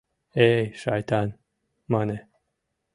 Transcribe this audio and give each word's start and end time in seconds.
—Эй, 0.47 0.63
шайтан!— 0.81 1.27
мане. 1.91 2.17